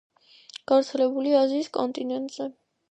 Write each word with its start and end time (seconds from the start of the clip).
გავრცელებულია 0.71 1.43
აზიის 1.45 1.71
კონტინენტზე. 1.81 2.55